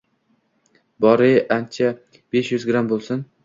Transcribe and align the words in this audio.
Bor-e, 1.05 1.29
ana 1.59 1.93
besh 2.37 2.53
yuz 2.59 2.69
gramm 2.73 2.95
boʻlsin 2.97 3.27